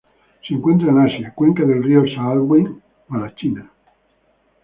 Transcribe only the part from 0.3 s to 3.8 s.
Se encuentran en Asia: cuenca del río Salween a la China.